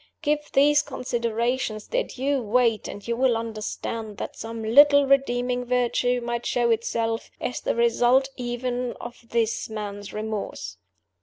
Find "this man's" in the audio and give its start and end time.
9.29-10.11